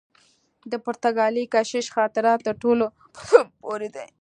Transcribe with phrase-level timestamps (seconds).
[0.71, 4.05] د پرتګالي کشیش خاطرات تر ټولو په زړه پوري دي.